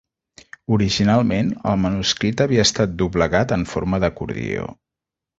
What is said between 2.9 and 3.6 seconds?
doblegat